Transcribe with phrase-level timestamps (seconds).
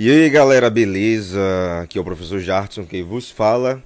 [0.00, 1.40] E aí galera, beleza?
[1.82, 3.82] Aqui é o professor Jartson que vos fala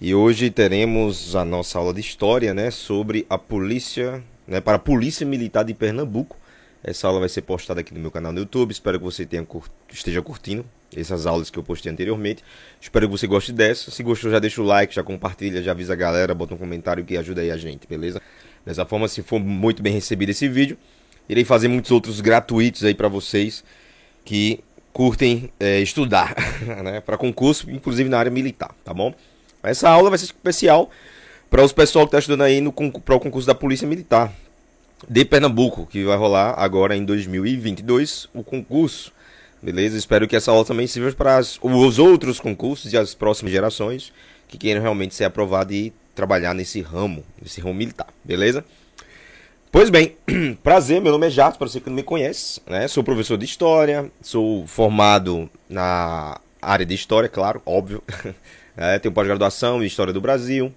[0.00, 4.78] e hoje teremos a nossa aula de história, né, sobre a polícia, né, para a
[4.78, 6.38] Polícia Militar de Pernambuco.
[6.82, 9.46] Essa aula vai ser postada aqui no meu canal no YouTube, espero que você tenha
[9.92, 10.64] esteja curtindo
[10.96, 12.42] essas aulas que eu postei anteriormente.
[12.80, 13.90] Espero que você goste dessa.
[13.90, 17.04] Se gostou, já deixa o like, já compartilha, já avisa a galera, bota um comentário
[17.04, 18.18] que ajuda aí a gente, beleza?
[18.64, 20.78] Dessa forma, se for muito bem recebido esse vídeo,
[21.28, 23.62] irei fazer muitos outros gratuitos aí para vocês
[24.24, 24.60] que
[24.92, 26.34] curtem é, estudar
[26.82, 29.14] né, para concurso, inclusive na área militar, tá bom?
[29.62, 30.90] Essa aula vai ser especial
[31.50, 34.32] para os pessoal que está estudando aí no para o concurso da Polícia Militar
[35.08, 39.12] de Pernambuco, que vai rolar agora em 2022 o concurso.
[39.62, 39.96] Beleza?
[39.96, 44.12] Espero que essa aula também sirva para os outros concursos e as próximas gerações
[44.48, 48.08] que queiram realmente ser aprovados e trabalhar nesse ramo, nesse ramo militar.
[48.24, 48.64] Beleza?
[49.72, 50.16] Pois bem,
[50.64, 52.88] prazer, meu nome é Jato, para você que não me conhece, né?
[52.88, 58.02] Sou professor de História, sou formado na área de História, claro, óbvio.
[58.76, 60.72] É, tenho pós-graduação em História do Brasil,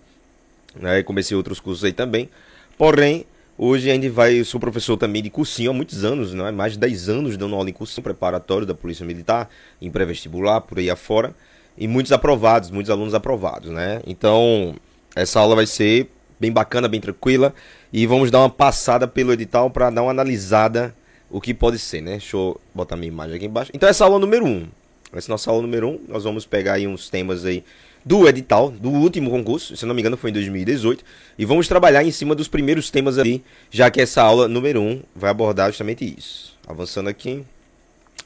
[0.76, 1.02] né?
[1.04, 2.30] comecei outros cursos aí também.
[2.78, 3.26] Porém,
[3.58, 6.52] hoje ainda vai, sou professor também de cursinho há muitos anos, né?
[6.52, 9.48] mais de 10 anos dando aula em cursinho preparatório da Polícia Militar,
[9.82, 11.34] em pré-vestibular, por aí afora.
[11.78, 14.02] E muitos aprovados, muitos alunos aprovados, né?
[14.06, 14.76] Então,
[15.16, 16.10] essa aula vai ser
[16.40, 17.54] bem bacana, bem tranquila.
[17.94, 20.96] E vamos dar uma passada pelo edital para dar uma analisada
[21.30, 22.12] o que pode ser, né?
[22.12, 23.72] Deixa eu botar minha imagem aqui embaixo.
[23.74, 24.50] Então essa aula número 1.
[24.50, 24.68] Um.
[25.14, 27.64] Essa nossa aula número 1, um, nós vamos pegar aí uns temas aí
[28.04, 31.04] do edital, do último concurso, se não me engano foi em 2018,
[31.38, 34.90] e vamos trabalhar em cima dos primeiros temas ali, já que essa aula número 1
[34.90, 36.58] um vai abordar justamente isso.
[36.68, 37.44] Avançando aqui,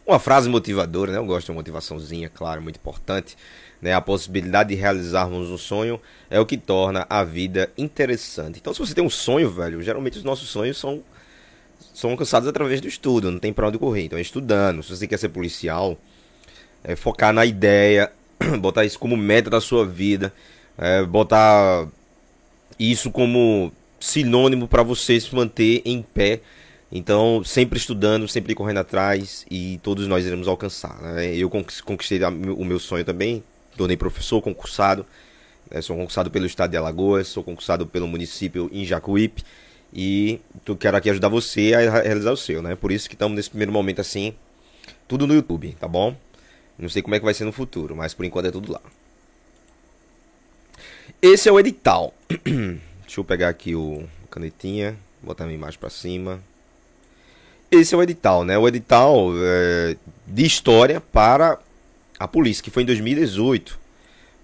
[0.05, 1.17] uma frase motivadora, né?
[1.17, 3.37] Eu gosto de uma motivaçãozinha, claro, muito importante.
[3.81, 3.93] Né?
[3.93, 8.59] A possibilidade de realizarmos um sonho é o que torna a vida interessante.
[8.59, 11.03] Então, se você tem um sonho, velho, geralmente os nossos sonhos são,
[11.93, 14.05] são alcançados através do estudo, não tem pra onde correr.
[14.05, 14.83] Então, é estudando.
[14.83, 15.97] Se você quer ser policial,
[16.83, 18.11] é focar na ideia,
[18.59, 20.33] botar isso como meta da sua vida,
[20.77, 21.87] é botar
[22.79, 26.41] isso como sinônimo para você se manter em pé.
[26.91, 31.01] Então, sempre estudando, sempre correndo atrás e todos nós iremos alcançar.
[31.01, 31.35] Né?
[31.35, 33.43] Eu conquistei o meu sonho também,
[33.77, 35.05] tornei professor concursado,
[35.71, 39.43] né, sou concursado pelo estado de Alagoas, sou concursado pelo município em Jacuípe
[39.93, 42.75] e tu quero aqui ajudar você a realizar o seu, né?
[42.75, 44.33] Por isso que estamos nesse primeiro momento assim,
[45.07, 46.15] tudo no YouTube, tá bom?
[46.77, 48.81] Não sei como é que vai ser no futuro, mas por enquanto é tudo lá.
[51.21, 52.13] Esse é o edital.
[53.01, 56.39] Deixa eu pegar aqui o canetinha, botar minha imagem para cima.
[57.71, 58.57] Esse é o edital, né?
[58.57, 61.59] O edital é, de história para
[62.19, 63.79] a polícia, que foi em 2018,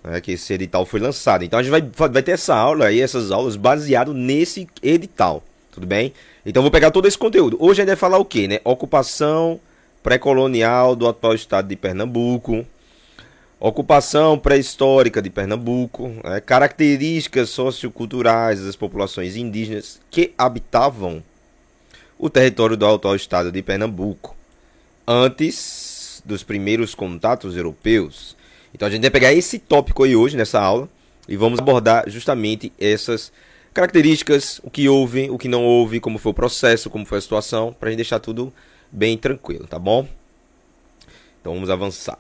[0.04, 1.44] né, que esse edital foi lançado.
[1.44, 5.88] Então a gente vai, vai ter essa aula aí, essas aulas baseado nesse edital, tudo
[5.88, 6.14] bem?
[6.46, 7.58] Então vou pegar todo esse conteúdo.
[7.60, 8.60] Hoje a gente vai falar o que, né?
[8.64, 9.60] Ocupação
[10.04, 12.66] pré-colonial do atual estado de Pernambuco,
[13.60, 21.24] ocupação pré-histórica de Pernambuco, né, características socioculturais das populações indígenas que habitavam
[22.20, 24.36] o território do atual estado de Pernambuco
[25.08, 25.83] antes
[26.24, 28.36] dos primeiros contatos europeus.
[28.74, 30.90] Então a gente vai pegar esse tópico aí hoje nessa aula
[31.28, 33.32] e vamos abordar justamente essas
[33.74, 37.22] características, o que houve, o que não houve, como foi o processo, como foi a
[37.22, 38.54] situação, para a gente deixar tudo
[38.92, 40.08] bem tranquilo, tá bom?
[41.42, 42.20] Então vamos avançar.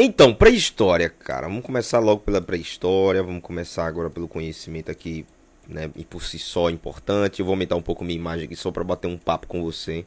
[0.00, 1.48] Então, pré-história, cara.
[1.48, 3.20] Vamos começar logo pela pré-história.
[3.20, 5.26] Vamos começar agora pelo conhecimento aqui,
[5.66, 5.90] né?
[5.96, 7.40] E por si só importante.
[7.40, 10.06] Eu vou aumentar um pouco minha imagem aqui só para bater um papo com você.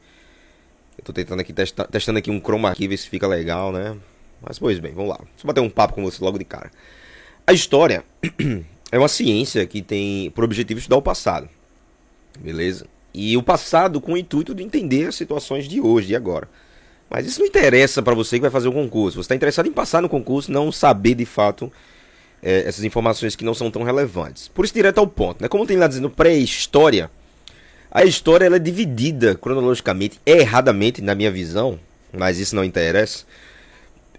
[1.02, 3.98] Eu tô tentando aqui, testa, testando aqui um chroma aqui, ver se fica legal, né?
[4.40, 5.18] Mas, pois bem, vamos lá.
[5.18, 6.72] Deixa eu bater um papo com você logo de cara.
[7.46, 8.06] A história
[8.92, 11.50] é uma ciência que tem por objetivo estudar o passado.
[12.40, 12.86] Beleza?
[13.12, 16.48] E o passado com o intuito de entender as situações de hoje e agora.
[17.10, 19.18] Mas isso não interessa para você que vai fazer o concurso.
[19.18, 21.72] Você está interessado em passar no concurso, não saber de fato
[22.44, 24.48] é, essas informações que não são tão relevantes.
[24.48, 25.42] Por isso, direto ao ponto.
[25.42, 25.50] Né?
[25.50, 27.10] Como tem lá dizendo pré-história,
[27.92, 31.78] a história ela é dividida cronologicamente, erradamente na minha visão,
[32.14, 33.26] mas isso não interessa.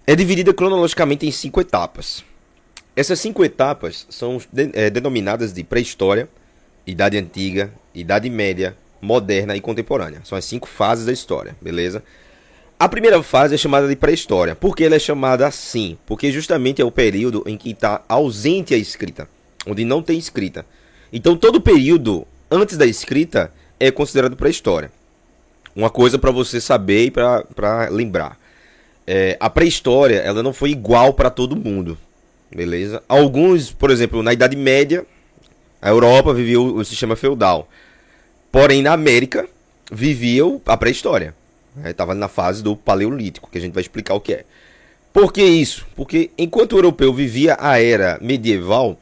[0.06, 2.22] É dividida cronologicamente em cinco etapas.
[2.94, 4.38] Essas cinco etapas são
[4.74, 6.28] é, denominadas de pré-história,
[6.86, 10.20] idade antiga, idade média, moderna e contemporânea.
[10.22, 12.02] São as cinco fases da história, beleza?
[12.78, 14.54] A primeira fase é chamada de pré-história.
[14.54, 15.96] Por que ela é chamada assim?
[16.04, 19.26] Porque justamente é o período em que está ausente a escrita,
[19.66, 20.66] onde não tem escrita.
[21.10, 23.50] Então todo período antes da escrita
[23.86, 24.90] é considerado pré-história.
[25.74, 28.38] Uma coisa para você saber e para lembrar.
[29.06, 31.98] É, a pré-história ela não foi igual para todo mundo,
[32.54, 33.02] beleza?
[33.08, 35.04] Alguns, por exemplo, na Idade Média,
[35.80, 37.68] a Europa vivia o, o sistema feudal.
[38.52, 39.48] Porém, na América,
[39.90, 41.34] vivia a pré-história.
[41.84, 42.20] Estava né?
[42.20, 44.44] na fase do Paleolítico, que a gente vai explicar o que é.
[45.12, 45.86] Por que isso?
[45.96, 48.98] Porque enquanto o europeu vivia a era medieval,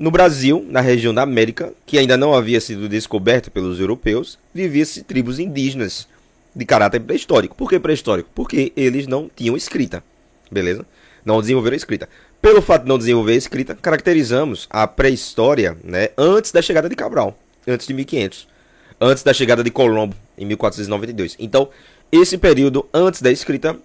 [0.00, 5.02] no Brasil, na região da América, que ainda não havia sido descoberta pelos europeus, vivia-se
[5.02, 6.08] tribos indígenas
[6.56, 7.54] de caráter pré-histórico.
[7.54, 8.30] Por que pré-histórico?
[8.34, 10.02] Porque eles não tinham escrita,
[10.50, 10.86] beleza?
[11.22, 12.08] Não desenvolveram escrita.
[12.40, 17.38] Pelo fato de não desenvolver escrita, caracterizamos a pré-história né, antes da chegada de Cabral,
[17.68, 18.48] antes de 1500,
[18.98, 21.36] antes da chegada de Colombo, em 1492.
[21.38, 21.68] Então,
[22.10, 23.76] esse período antes da escrita,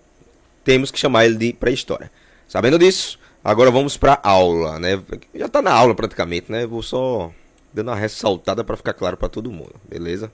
[0.64, 2.10] temos que chamar ele de pré-história.
[2.48, 5.00] Sabendo disso, agora vamos para aula, né?
[5.34, 6.66] Já está na aula praticamente, né?
[6.66, 7.32] Vou só
[7.72, 10.32] dando uma ressaltada para ficar claro para todo mundo, beleza?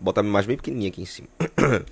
[0.00, 1.28] Vou botar a imagem bem pequenininha aqui em cima.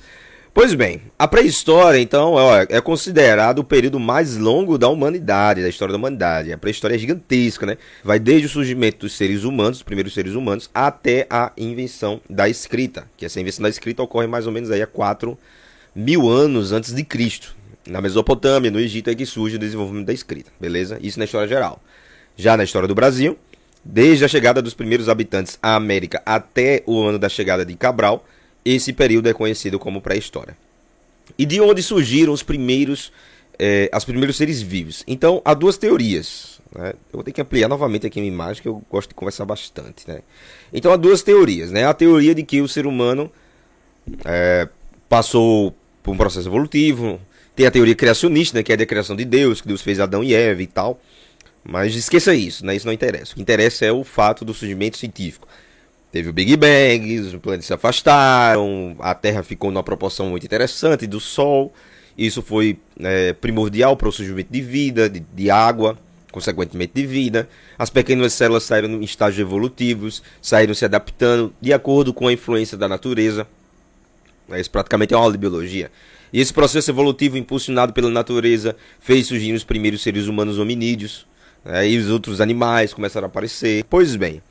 [0.54, 5.68] Pois bem, a pré-história, então, é, é considerado o período mais longo da humanidade, da
[5.70, 6.52] história da humanidade.
[6.52, 7.78] A pré-história é gigantesca, né?
[8.04, 12.50] Vai desde o surgimento dos seres humanos, os primeiros seres humanos, até a invenção da
[12.50, 13.08] escrita.
[13.16, 15.38] Que essa invenção da escrita ocorre mais ou menos aí a 4
[15.94, 17.56] mil anos antes de Cristo.
[17.86, 20.98] Na Mesopotâmia, no Egito, é que surge o desenvolvimento da escrita, beleza?
[21.02, 21.82] Isso na história geral.
[22.36, 23.36] Já na história do Brasil,
[23.84, 28.24] desde a chegada dos primeiros habitantes à América até o ano da chegada de Cabral,
[28.64, 30.56] esse período é conhecido como pré-história.
[31.36, 33.12] E de onde surgiram os primeiros,
[33.58, 35.02] é, os primeiros seres vivos?
[35.06, 36.60] Então, há duas teorias.
[36.74, 36.90] Né?
[36.90, 39.44] Eu vou ter que ampliar novamente aqui a minha imagem, que eu gosto de conversar
[39.44, 40.06] bastante.
[40.06, 40.20] Né?
[40.72, 41.72] Então, há duas teorias.
[41.72, 41.84] Né?
[41.84, 43.30] A teoria de que o ser humano
[44.24, 44.68] é,
[45.08, 47.20] passou por um processo evolutivo.
[47.54, 48.62] Tem a teoria criacionista, né?
[48.62, 51.00] que é a criação de Deus, que Deus fez Adão e Eva e tal.
[51.64, 52.74] Mas esqueça isso, né?
[52.74, 53.32] isso não interessa.
[53.32, 55.46] O que interessa é o fato do surgimento científico.
[56.10, 61.06] Teve o Big Bang, os planetas se afastaram, a Terra ficou numa proporção muito interessante
[61.06, 61.72] do Sol.
[62.18, 65.98] Isso foi é, primordial para o surgimento de vida, de, de, água,
[66.30, 67.48] consequentemente de vida.
[67.78, 72.76] As pequenas células saíram em estágios evolutivos, saíram se adaptando de acordo com a influência
[72.76, 73.46] da natureza.
[74.50, 75.90] Isso praticamente é uma aula de biologia.
[76.32, 81.26] E esse processo evolutivo impulsionado pela natureza fez surgir os primeiros seres humanos hominídeos.
[81.64, 83.84] Né, e os outros animais começaram a aparecer.
[83.88, 84.42] Pois bem,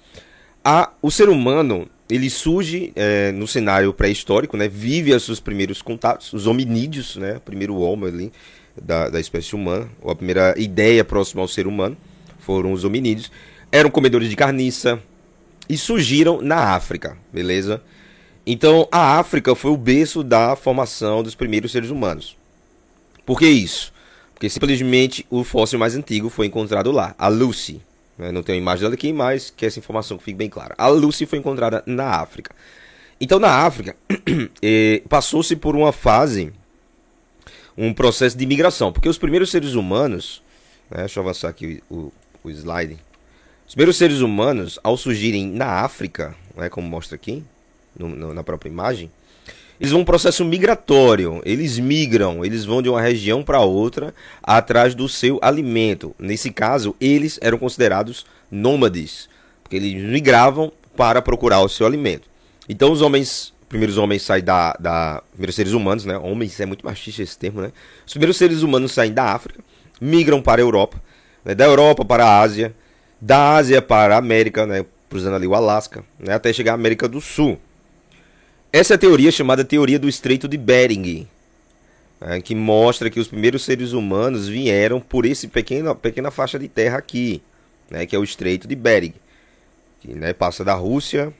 [0.64, 4.68] a, o ser humano ele surge é, no cenário pré-histórico, né?
[4.68, 7.38] Vive os seus primeiros contatos, os hominídeos, né?
[7.38, 8.32] O primeiro homem ali
[8.80, 11.96] da, da espécie humana, ou a primeira ideia próxima ao ser humano,
[12.40, 13.32] foram os hominídeos.
[13.72, 15.02] Eram comedores de carniça
[15.70, 17.82] e surgiram na África, beleza?
[18.46, 22.38] Então, a África foi o berço da formação dos primeiros seres humanos.
[23.26, 23.94] Por que isso?
[24.34, 27.82] Porque simplesmente o fóssil mais antigo foi encontrado lá, a Lucy,
[28.22, 28.32] né?
[28.32, 30.76] Não tenho a imagem dela aqui, mas que essa informação fique bem clara.
[30.78, 32.54] A Lucy foi encontrada na África.
[33.20, 33.96] Então, na África,
[34.62, 36.54] eh, passou-se por uma fase,
[37.76, 40.44] um processo de migração, porque os primeiros seres humanos,
[40.90, 42.12] né, deixa eu avançar aqui o,
[42.44, 43.00] o slide.
[43.68, 47.44] Os primeiros seres humanos, ao surgirem na África, né, como mostra aqui,
[47.98, 49.12] no, no, na própria imagem,
[49.82, 51.42] eles vão um processo migratório.
[51.44, 56.16] Eles migram, eles vão de uma região para outra atrás do seu alimento.
[56.20, 59.28] Nesse caso, eles eram considerados nômades,
[59.64, 62.30] porque eles migravam para procurar o seu alimento.
[62.70, 66.16] Então, os homens, primeiros homens saem da, da primeiros seres humanos, né?
[66.16, 67.72] Homens é muito machista esse termo, né?
[68.06, 69.64] Os primeiros seres humanos saem da África,
[70.00, 71.02] migram para a Europa,
[71.44, 71.56] né?
[71.56, 72.76] da Europa para a Ásia,
[73.20, 74.86] da Ásia para a América, né?
[75.10, 76.36] Cruzando ali o Alasca, né?
[76.36, 77.60] Até chegar à América do Sul.
[78.74, 81.28] Essa é a teoria chamada teoria do Estreito de Bering,
[82.22, 86.70] né, que mostra que os primeiros seres humanos vieram por esse pequena, pequena faixa de
[86.70, 87.42] terra aqui,
[87.90, 89.14] né, que é o Estreito de Bering,
[90.00, 91.34] que né, passa da Rússia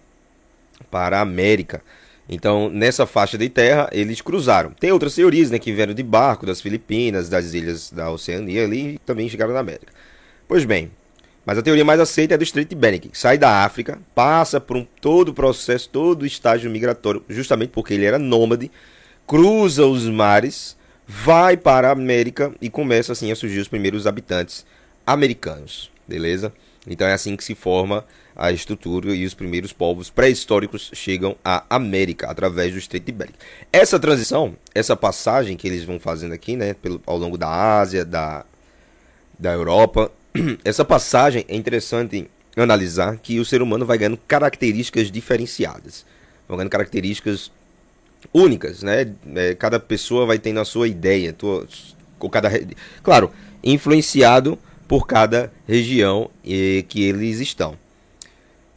[0.90, 1.82] para a América.
[2.28, 4.72] Então, nessa faixa de terra, eles cruzaram.
[4.72, 8.96] Tem outras teorias né, que vieram de barco das Filipinas, das ilhas da Oceania ali
[8.96, 9.94] e também chegaram na América.
[10.50, 10.92] Pois bem,
[11.46, 14.78] mas a teoria mais aceita é do de Bering, que sai da África, passa por
[14.78, 18.72] um, todo o processo, todo o estágio migratório, justamente porque ele era nômade,
[19.26, 24.66] cruza os mares, vai para a América e começa assim a surgir os primeiros habitantes
[25.06, 26.54] americanos, beleza?
[26.88, 28.06] Então é assim que se forma
[28.36, 33.34] a estrutura e os primeiros povos pré-históricos chegam à América através do Estreito de Bering.
[33.74, 38.06] Essa transição, essa passagem que eles vão fazendo aqui, né, pelo, ao longo da Ásia,
[38.06, 38.46] da,
[39.38, 40.12] da Europa
[40.64, 46.06] essa passagem é interessante analisar que o ser humano vai ganhando características diferenciadas,
[46.48, 47.52] vai ganhando características
[48.34, 49.14] únicas, né?
[49.36, 51.68] É, cada pessoa vai tendo a sua ideia, tua,
[52.32, 52.50] cada,
[53.02, 53.32] claro,
[53.64, 54.58] influenciado
[54.88, 57.78] por cada região e, que eles estão.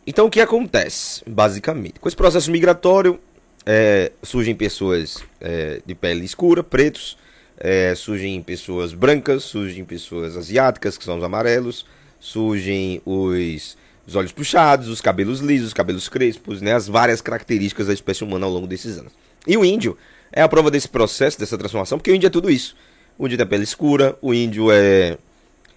[0.06, 1.98] Então, o que acontece, basicamente?
[1.98, 3.18] Com esse processo migratório,
[3.66, 7.16] é, surgem pessoas é, de pele escura, pretos,
[7.58, 11.86] é, surgem pessoas brancas, surgem pessoas asiáticas, que são os amarelos,
[12.18, 17.86] surgem os, os olhos puxados, os cabelos lisos, os cabelos crespos, né, as várias características
[17.86, 19.12] da espécie humana ao longo desses anos.
[19.46, 19.96] E o índio
[20.32, 22.76] é a prova desse processo, dessa transformação, porque o índio é tudo isso.
[23.18, 25.16] O índio tem a pele escura, o índio é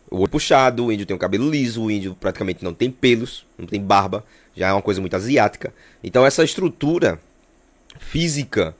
[0.10, 3.46] o olho puxado, o índio tem o cabelo liso, o índio praticamente não tem pelos,
[3.58, 4.24] não tem barba,
[4.56, 5.74] já é uma coisa muito asiática.
[6.04, 7.20] Então essa estrutura
[8.00, 8.76] física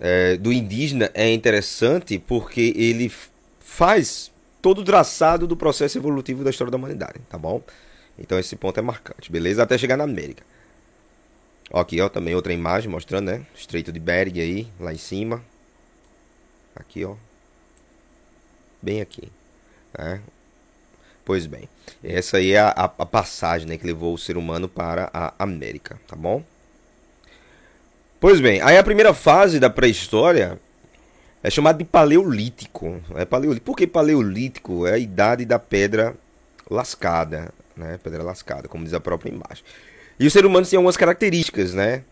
[0.00, 3.12] é, do indígena é interessante porque ele
[3.60, 7.62] faz todo o traçado do processo evolutivo da história da humanidade, tá bom?
[8.18, 9.62] Então esse ponto é marcante, beleza?
[9.62, 10.42] Até chegar na América.
[11.72, 13.46] Aqui, ó, também outra imagem mostrando, né?
[13.54, 15.42] Estreito de Bering aí, lá em cima.
[16.74, 17.14] Aqui, ó.
[18.82, 19.30] Bem aqui.
[19.96, 20.20] Né?
[21.24, 21.68] Pois bem,
[22.02, 26.00] essa aí é a, a, passagem né, que levou o ser humano para a América,
[26.06, 26.42] tá bom?
[28.20, 30.60] Pois bem, aí a primeira fase da pré-história
[31.42, 33.00] é chamada de Paleolítico.
[33.16, 33.64] É paleolítico.
[33.64, 34.86] Por que Paleolítico?
[34.86, 36.14] É a idade da pedra
[36.70, 37.98] lascada, né?
[38.04, 39.64] Pedra lascada, como diz a própria imagem.
[40.18, 42.02] E o ser humano tem algumas características, né?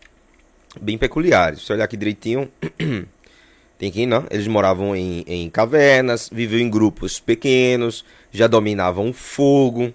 [0.81, 1.63] Bem peculiares.
[1.63, 2.51] Se olhar aqui direitinho,
[3.77, 4.25] tem aqui, não?
[4.31, 9.93] Eles moravam em, em cavernas, viviam em grupos pequenos, já dominavam o fogo,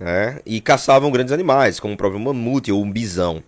[0.00, 0.40] né?
[0.44, 3.44] E caçavam grandes animais, como o próprio mamute ou um bisão.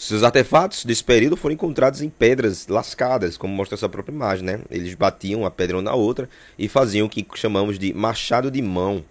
[0.00, 4.60] Seus artefatos desse período foram encontrados em pedras lascadas, como mostra essa própria imagem, né?
[4.70, 6.26] Eles batiam a pedra uma na outra
[6.58, 9.04] e faziam o que chamamos de machado de mão,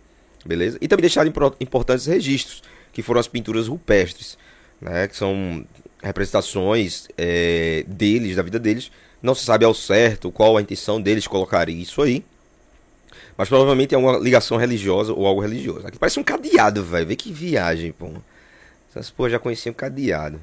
[0.43, 0.79] beleza?
[0.81, 4.35] E também deixaram importantes registros, que foram as pinturas rupestres,
[4.81, 5.07] né?
[5.07, 5.63] Que são
[6.01, 8.91] representações é, deles, da vida deles.
[9.21, 12.25] Não se sabe ao certo qual a intenção deles colocar isso aí,
[13.37, 15.85] mas provavelmente é uma ligação religiosa ou algo religioso.
[15.85, 17.05] Aqui parece um cadeado, velho.
[17.05, 18.09] Vê que viagem, pô.
[18.89, 20.41] Essas porra já conheciam cadeado.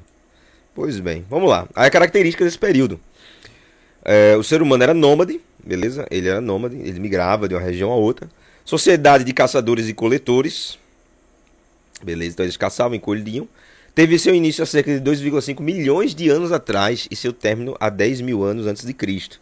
[0.77, 1.67] Pois bem, vamos lá.
[1.73, 2.99] Aí a característica desse período.
[4.05, 6.05] É, o ser humano era nômade, beleza?
[6.11, 8.29] Ele era nômade, ele migrava de uma região a outra.
[8.63, 10.77] Sociedade de caçadores e coletores.
[12.03, 13.49] Beleza, então eles caçavam e colhiam.
[13.95, 17.89] Teve seu início há cerca de 2,5 milhões de anos atrás e seu término há
[17.89, 19.41] 10 mil anos antes de Cristo.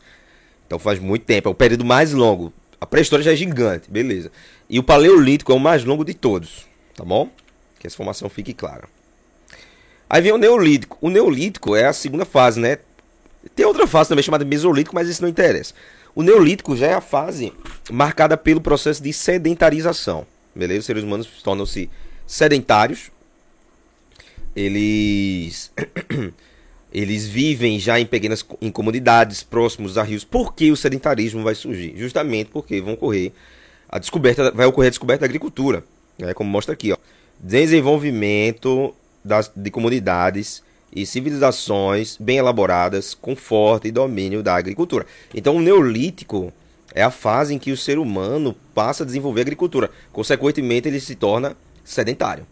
[0.66, 2.54] Então faz muito tempo, é o período mais longo.
[2.80, 4.32] A pré-história já é gigante, beleza.
[4.70, 6.66] E o Paleolítico é o mais longo de todos,
[6.96, 7.30] tá bom?
[7.78, 8.95] Que essa informação fique clara.
[10.16, 10.98] Aí vem o Neolítico.
[11.02, 12.78] O Neolítico é a segunda fase, né?
[13.54, 15.74] Tem outra fase também chamada Mesolítico, mas isso não interessa.
[16.16, 17.52] O Neolítico já é a fase
[17.92, 20.26] marcada pelo processo de sedentarização.
[20.56, 20.80] Beleza?
[20.80, 21.90] Os seres humanos tornam-se
[22.26, 23.12] sedentários.
[24.56, 25.74] Eles
[26.94, 30.24] eles vivem já em pequenas em comunidades próximos a rios.
[30.24, 31.94] Por que o sedentarismo vai surgir?
[31.98, 33.34] Justamente porque vão ocorrer
[33.90, 35.84] a descoberta, vai ocorrer a descoberta da agricultura,
[36.18, 36.34] né?
[36.34, 36.98] Como mostra aqui, ó.
[37.38, 38.96] Desenvolvimento
[39.26, 40.64] das, de comunidades
[40.96, 45.06] e civilizações bem elaboradas com forte domínio da agricultura.
[45.34, 46.54] Então, o neolítico
[46.94, 49.90] é a fase em que o ser humano passa a desenvolver a agricultura.
[50.14, 52.48] Consequentemente, ele se torna sedentário.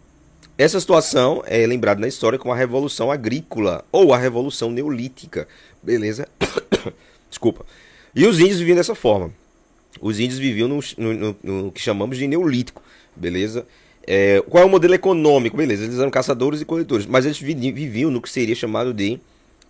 [0.58, 5.48] Essa situação é lembrada na história como a Revolução Agrícola ou a Revolução Neolítica.
[5.82, 6.28] Beleza?
[7.30, 7.64] Desculpa.
[8.14, 9.32] E os índios viviam dessa forma.
[10.00, 12.82] Os índios viviam no, no, no, no que chamamos de Neolítico.
[13.16, 13.66] Beleza?
[14.06, 15.56] É, qual é o modelo econômico?
[15.56, 19.18] Beleza, eles eram caçadores e coletores, mas eles viviam no que seria chamado de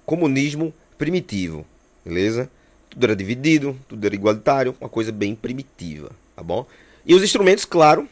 [0.04, 1.64] comunismo primitivo,
[2.04, 2.50] beleza?
[2.90, 6.66] Tudo era dividido, tudo era igualitário, uma coisa bem primitiva, tá bom?
[7.06, 8.08] E os instrumentos, claro.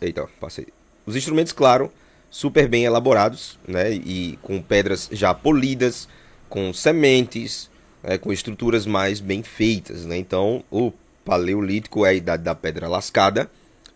[0.00, 0.66] Eita, passei.
[1.06, 1.90] Os instrumentos, claro,
[2.30, 3.92] super bem elaborados, né?
[3.92, 6.08] E com pedras já polidas,
[6.48, 7.70] com sementes,
[8.02, 8.18] né?
[8.18, 10.16] com estruturas mais bem feitas, né?
[10.16, 10.92] Então, o
[11.24, 13.50] paleolítico é a idade da pedra lascada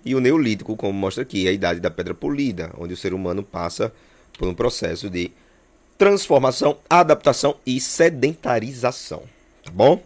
[0.05, 3.13] e o Neolítico, como mostra aqui, é a idade da pedra polida, onde o ser
[3.13, 3.93] humano passa
[4.39, 5.31] por um processo de
[5.99, 9.23] transformação, adaptação e sedentarização.
[9.65, 10.01] Tá bom?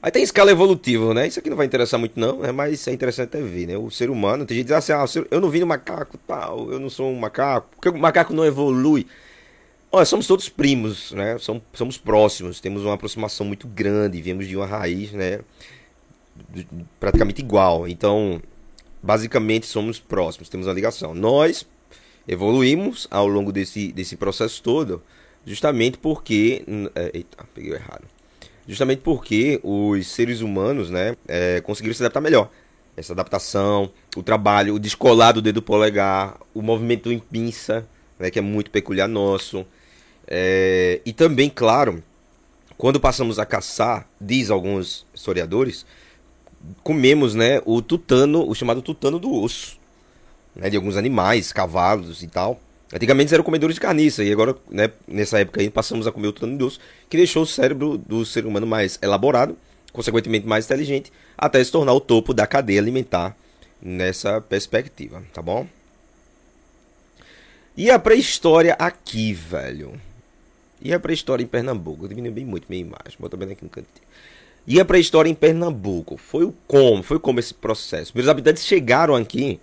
[0.00, 1.26] Aí tem escala evolutiva, né?
[1.26, 2.52] Isso aqui não vai interessar muito, não, né?
[2.52, 3.76] mas é interessante até ver, né?
[3.76, 6.70] O ser humano, tem gente que diz assim, ah, eu não vim no macaco tal,
[6.70, 9.06] eu não sou um macaco, porque o macaco não evolui.
[9.90, 11.36] Olha, somos todos primos, né?
[11.38, 15.40] Somos, somos próximos, temos uma aproximação muito grande, viemos de uma raiz, né?
[16.98, 17.88] Praticamente igual.
[17.88, 18.40] Então,
[19.02, 21.14] basicamente somos próximos, temos uma ligação.
[21.14, 21.66] Nós
[22.26, 25.02] evoluímos ao longo desse, desse processo todo,
[25.46, 26.64] justamente porque.
[26.94, 28.04] É, eita, peguei errado.
[28.66, 32.50] Justamente porque os seres humanos né, é, conseguiram se adaptar melhor.
[32.94, 37.86] Essa adaptação, o trabalho, o descolar do dedo polegar, o movimento em pinça,
[38.18, 39.64] né, que é muito peculiar nosso.
[40.26, 42.02] É, e também, claro,
[42.76, 45.86] quando passamos a caçar, diz alguns historiadores,
[46.82, 49.78] comemos, né, o tutano, o chamado tutano do osso,
[50.54, 52.60] né, de alguns animais, cavalos e tal.
[52.92, 56.32] Antigamente eram comedores de carniça e agora, né, nessa época aí passamos a comer o
[56.32, 59.56] tutano do osso, que deixou o cérebro do ser humano mais elaborado,
[59.92, 63.36] consequentemente mais inteligente, até se tornar o topo da cadeia alimentar
[63.80, 65.66] nessa perspectiva, tá bom?
[67.76, 70.00] E a pré-história aqui, velho.
[70.80, 72.04] E a pré-história em Pernambuco?
[72.04, 74.06] Eu diminui bem muito minha imagem, bota bem aqui no cantinho.
[74.70, 76.18] E a pré-história em Pernambuco?
[76.18, 77.02] Foi o como?
[77.02, 78.12] Foi como esse processo?
[78.14, 79.58] Os habitantes chegaram aqui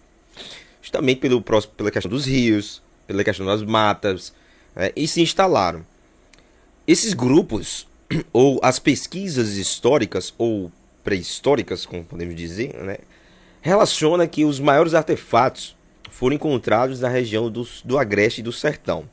[0.82, 1.44] justamente pelo,
[1.78, 4.34] pela questão dos rios, pela questão das matas,
[4.76, 5.86] né, e se instalaram.
[6.88, 7.88] Esses grupos,
[8.34, 10.72] ou as pesquisas históricas, ou
[11.04, 12.98] pré-históricas, como podemos dizer, né,
[13.62, 15.78] relaciona que os maiores artefatos
[16.10, 19.08] foram encontrados na região do, do Agreste e do Sertão,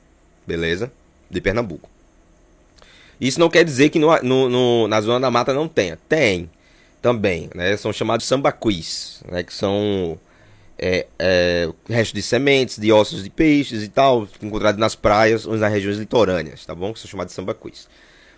[0.46, 0.90] beleza?
[1.30, 1.91] De Pernambuco.
[3.22, 5.96] Isso não quer dizer que no, no, no, na zona da mata não tenha.
[6.08, 6.50] Tem
[7.00, 7.76] também, né?
[7.76, 9.44] São chamados sambaquis, né?
[9.44, 10.18] Que são
[10.76, 15.56] é, é, restos de sementes, de ossos de peixes e tal, encontrados nas praias ou
[15.56, 16.92] nas regiões litorâneas, tá bom?
[16.92, 17.88] Que são chamados de sambaquis.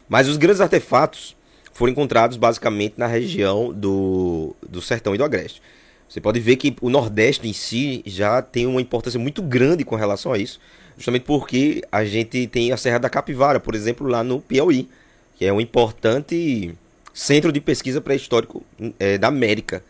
[0.06, 1.34] Mas os grandes artefatos
[1.72, 5.62] foram encontrados basicamente na região do, do Sertão e do Agreste.
[6.08, 9.96] Você pode ver que o Nordeste em si já tem uma importância muito grande com
[9.96, 10.60] relação a isso,
[10.96, 14.88] justamente porque a gente tem a Serra da Capivara, por exemplo, lá no Piauí,
[15.36, 16.74] que é um importante
[17.12, 18.62] centro de pesquisa pré-histórico
[18.98, 19.82] é, da América.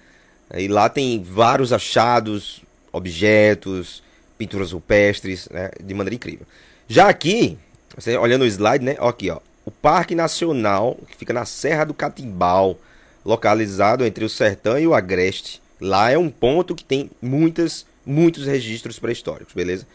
[0.55, 4.03] E lá tem vários achados, objetos,
[4.39, 6.47] pinturas rupestres, né, de maneira incrível.
[6.87, 7.59] Já aqui,
[7.97, 11.85] você olhando o slide, né, ó, aqui, ó, o Parque Nacional, que fica na Serra
[11.85, 12.79] do Catimbau,
[13.25, 15.63] localizado entre o Sertão e o Agreste.
[15.81, 19.87] Lá é um ponto que tem muitas, muitos registros pré-históricos, beleza?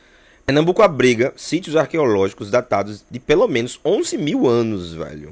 [0.46, 5.32] Pernambuco abriga sítios arqueológicos datados de pelo menos 11 mil anos, velho.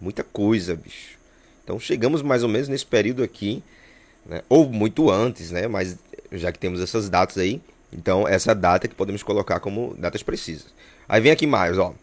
[0.00, 1.18] Muita coisa, bicho.
[1.62, 3.62] Então chegamos mais ou menos nesse período aqui
[4.24, 4.42] né?
[4.48, 5.68] ou muito antes, né?
[5.68, 5.98] Mas
[6.32, 7.60] já que temos essas datas aí,
[7.92, 10.66] então essa data que podemos colocar como datas precisas.
[11.08, 11.94] Aí vem aqui mais, ó.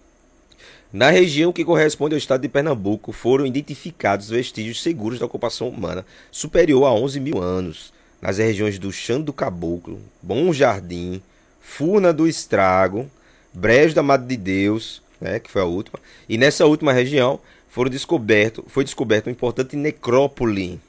[0.95, 6.05] Na região que corresponde ao estado de Pernambuco, foram identificados vestígios seguros da ocupação humana
[6.31, 11.21] superior a 11 mil anos, nas regiões do Chão do Caboclo, Bom Jardim,
[11.59, 13.11] Furna do Estrago,
[13.53, 15.99] Brejo da Mata de Deus, né, que foi a última,
[16.29, 20.79] e nessa última região foram descoberto, foi descoberto uma importante necrópole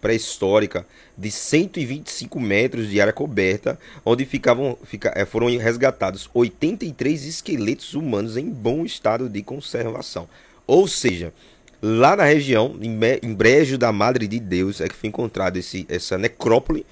[0.00, 7.94] pré-histórica de 125 metros de área coberta, onde ficavam, fica, eh, foram resgatados 83 esqueletos
[7.94, 10.28] humanos em bom estado de conservação.
[10.66, 11.32] Ou seja,
[11.80, 16.18] lá na região, em Brejo da Madre de Deus, é que foi encontrado esse, essa
[16.18, 16.84] necrópole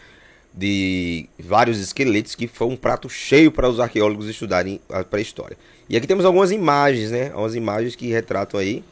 [0.52, 5.56] de vários esqueletos que foi um prato cheio para os arqueólogos estudarem a pré-história.
[5.88, 7.30] E aqui temos algumas imagens, né?
[7.30, 8.84] Algumas imagens que retratam aí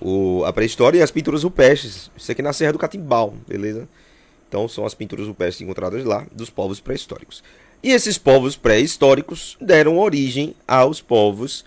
[0.00, 2.10] o, a pré-história e as pinturas rupestres.
[2.16, 3.88] Isso aqui na Serra do Catimbau, beleza?
[4.48, 7.42] Então são as pinturas rupestres encontradas lá dos povos pré-históricos.
[7.82, 11.64] E esses povos pré-históricos deram origem aos povos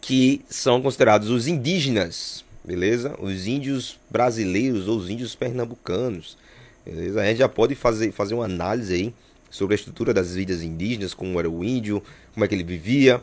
[0.00, 3.14] que são considerados os indígenas, beleza?
[3.20, 6.36] Os índios brasileiros ou os índios pernambucanos,
[6.84, 7.20] beleza?
[7.20, 9.14] A gente já pode fazer, fazer uma análise aí
[9.50, 13.22] sobre a estrutura das vidas indígenas, como era o índio, como é que ele vivia,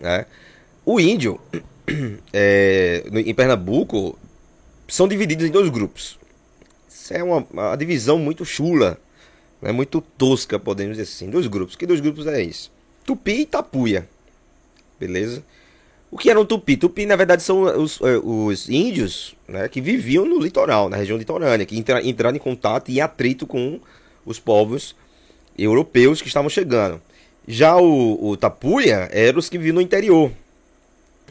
[0.00, 0.24] né?
[0.84, 1.40] O índio,
[2.32, 4.18] é, em Pernambuco
[4.88, 6.18] são divididos em dois grupos.
[6.88, 8.98] Isso é uma, uma divisão muito chula,
[9.60, 11.30] né, muito tosca, podemos dizer assim.
[11.30, 11.76] Dois grupos.
[11.76, 12.70] Que dois grupos é isso?
[13.04, 14.08] Tupi e Tapuia.
[14.98, 15.42] Beleza?
[16.10, 16.76] O que eram Tupi?
[16.76, 21.16] Tupi, na verdade, são os, é, os índios né, que viviam no litoral, na região
[21.16, 23.80] litorânea, que entra, entraram em contato e atrito com
[24.26, 24.94] os povos
[25.56, 27.00] europeus que estavam chegando.
[27.48, 30.30] Já o, o Tapuia eram os que viviam no interior,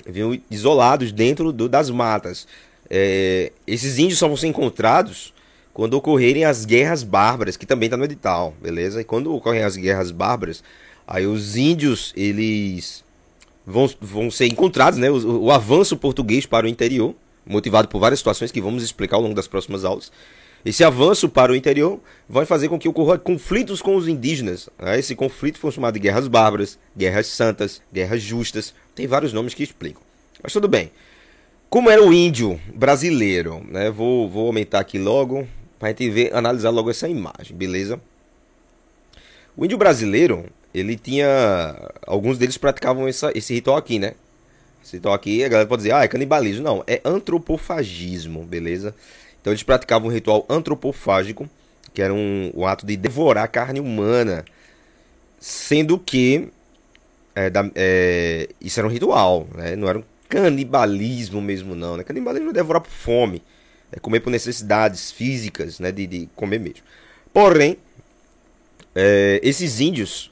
[0.06, 2.48] vinham isolados dentro do, das matas.
[2.90, 5.34] É, esses índios só vão ser encontrados
[5.74, 9.02] quando ocorrerem as guerras bárbaras, que também está no edital, beleza?
[9.02, 10.64] E quando ocorrem as guerras bárbaras,
[11.08, 13.04] aí os índios, eles
[13.66, 15.10] vão, vão ser encontrados, né?
[15.10, 19.22] O, o avanço português para o interior, motivado por várias situações que vamos explicar ao
[19.22, 20.12] longo das próximas aulas.
[20.64, 24.70] Esse avanço para o interior vai fazer com que ocorram conflitos com os indígenas.
[24.80, 25.00] Né?
[25.00, 28.74] Esse conflito foi chamado de guerras bárbaras, guerras santas, guerras justas.
[28.94, 30.02] Tem vários nomes que explicam.
[30.42, 30.92] Mas tudo bem.
[31.70, 33.66] Como era o índio brasileiro?
[33.68, 33.90] Né?
[33.90, 35.48] Vou, vou aumentar aqui logo
[35.80, 38.00] para a gente ver, analisar logo essa imagem, beleza?
[39.58, 41.76] O índio brasileiro, ele tinha.
[42.06, 44.14] Alguns deles praticavam essa, esse ritual aqui, né?
[44.84, 46.64] Esse ritual aqui, a galera pode dizer, ah, é canibalismo.
[46.64, 48.94] Não, é antropofagismo, beleza?
[49.42, 51.50] Então eles praticavam um ritual antropofágico,
[51.94, 54.46] que era um, um ato de devorar carne humana,
[55.40, 56.50] sendo que
[57.36, 59.76] é, da, é, isso era um ritual, né?
[59.76, 61.98] não era um canibalismo mesmo não.
[61.98, 62.04] Né?
[62.04, 63.42] Canibalismo é devorar por fome,
[63.92, 65.92] é comer por necessidades físicas, né?
[65.92, 66.84] de, de comer mesmo.
[67.34, 67.78] Porém,
[68.94, 70.32] é, esses índios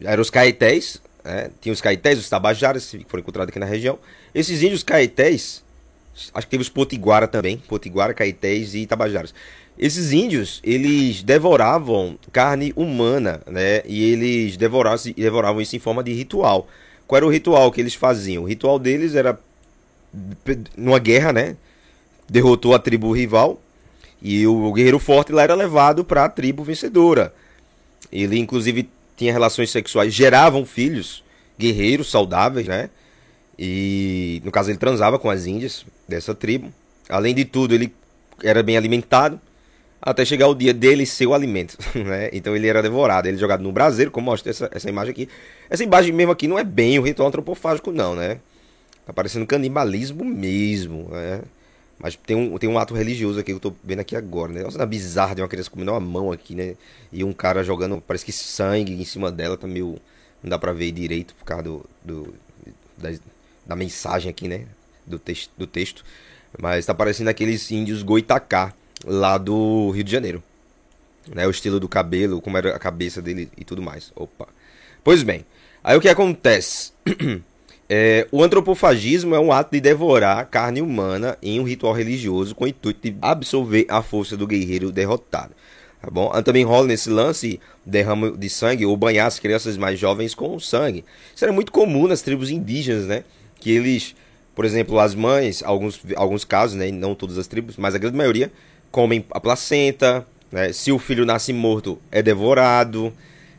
[0.00, 1.50] eram os caetés, né?
[1.60, 3.98] tinha os caetés, os tabajaras, que foram encontrados aqui na região.
[4.34, 5.62] Esses índios caetés
[6.34, 7.56] Acho que teve os Potiguara também.
[7.56, 9.34] Potiguara, Caetés e Tabajaras.
[9.78, 13.82] Esses índios, eles devoravam carne humana, né?
[13.86, 16.68] E eles devoravam, devoravam isso em forma de ritual.
[17.06, 18.42] Qual era o ritual que eles faziam?
[18.42, 19.38] O ritual deles era
[20.76, 21.56] numa guerra, né?
[22.28, 23.60] Derrotou a tribo rival
[24.20, 27.32] e o guerreiro forte lá era levado para a tribo vencedora.
[28.10, 31.22] Ele inclusive tinha relações sexuais, geravam filhos
[31.58, 32.90] guerreiros saudáveis, né?
[33.58, 36.72] E no caso ele transava com as índias dessa tribo.
[37.08, 37.92] Além de tudo, ele
[38.42, 39.40] era bem alimentado
[40.00, 42.30] até chegar o dia dele ser o alimento, né?
[42.32, 45.28] Então ele era devorado, ele jogado no braseiro, como mostra essa, essa imagem aqui.
[45.68, 48.38] Essa imagem mesmo aqui não é bem o ritual antropofágico não, né?
[49.04, 51.42] Tá parecendo canibalismo mesmo, né?
[51.98, 54.62] Mas tem um, tem um ato religioso aqui que eu tô vendo aqui agora, né?
[54.62, 56.76] Nossa, bizarro de uma criança comendo uma mão aqui, né?
[57.12, 59.98] E um cara jogando, parece que sangue em cima dela, tá meio...
[60.40, 62.34] Não dá pra ver direito por causa do, do
[62.96, 63.10] da,
[63.68, 64.64] da mensagem aqui, né?
[65.06, 66.02] Do, tex, do texto.
[66.58, 68.72] Mas tá parecendo aqueles índios goitacá,
[69.04, 70.42] lá do Rio de Janeiro.
[71.32, 71.46] Né?
[71.46, 74.10] O estilo do cabelo, como era a cabeça dele e tudo mais.
[74.16, 74.48] Opa.
[75.04, 75.44] Pois bem,
[75.84, 76.92] aí o que acontece?
[77.88, 82.64] é, o antropofagismo é um ato de devorar carne humana em um ritual religioso com
[82.64, 85.54] o intuito de absorver a força do guerreiro derrotado.
[86.00, 86.30] Tá bom?
[86.42, 91.04] Também rola nesse lance derrame de sangue ou banhar as crianças mais jovens com sangue.
[91.34, 93.24] Isso era muito comum nas tribos indígenas, né?
[93.58, 94.14] Que eles,
[94.54, 96.90] por exemplo, as mães, alguns, alguns casos, né?
[96.90, 98.52] Não todas as tribos, mas a grande maioria,
[98.90, 100.26] comem a placenta.
[100.50, 100.72] Né?
[100.72, 103.12] Se o filho nasce morto, é devorado.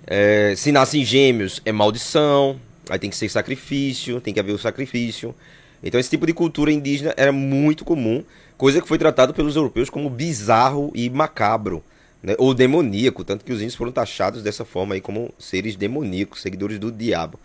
[0.08, 2.60] É, se nascem gêmeos, é maldição.
[2.90, 5.36] Aí tem que ser sacrifício, tem que haver o sacrifício.
[5.84, 8.24] Então esse tipo de cultura indígena era muito comum,
[8.58, 11.84] coisa que foi tratado pelos europeus como bizarro e macabro
[12.22, 16.42] né, ou demoníaco, tanto que os índios foram taxados dessa forma aí como seres demoníacos,
[16.42, 17.40] seguidores do diabo.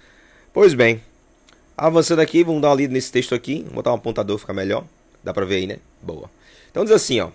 [0.52, 1.00] Pois bem,
[1.76, 4.84] avançando aqui, vamos dar uma lida nesse texto aqui, vou botar um apontador ficar melhor,
[5.22, 5.78] dá pra ver aí, né?
[6.02, 6.30] Boa.
[6.70, 7.30] Então diz assim, ó.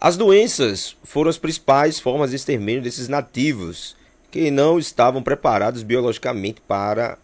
[0.00, 3.96] As doenças foram as principais formas de extermínio desses nativos
[4.30, 7.16] que não estavam preparados biologicamente para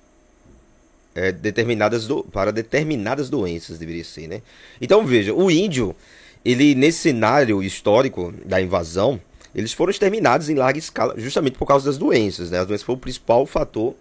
[1.15, 4.43] é, determinadas do, para determinadas doenças, deveria ser, né?
[4.81, 5.95] Então veja, o índio
[6.45, 9.21] ele nesse cenário histórico da invasão,
[9.55, 12.59] eles foram exterminados em larga escala, justamente por causa das doenças, né?
[12.59, 13.95] As doenças foram o principal fator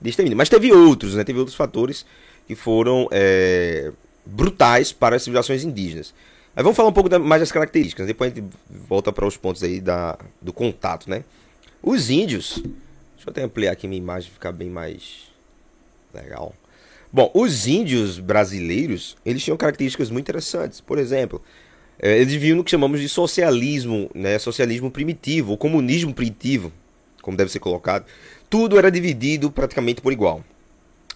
[0.00, 0.36] de extermínio.
[0.36, 1.24] Mas teve outros, né?
[1.24, 2.04] Teve outros fatores
[2.46, 3.92] que foram é,
[4.24, 6.14] brutais para as civilizações indígenas.
[6.56, 9.36] Aí vamos falar um pouco da, mais das características, depois a gente volta para os
[9.36, 11.22] pontos aí da, do contato, né?
[11.80, 15.28] Os índios, deixa eu até ampliar aqui minha imagem, ficar bem mais
[16.12, 16.54] legal.
[17.12, 20.80] Bom, os índios brasileiros, eles tinham características muito interessantes.
[20.80, 21.40] Por exemplo,
[21.98, 24.38] é, eles viviam no que chamamos de socialismo, né?
[24.38, 26.72] Socialismo primitivo, ou comunismo primitivo,
[27.22, 28.04] como deve ser colocado.
[28.50, 30.44] Tudo era dividido praticamente por igual.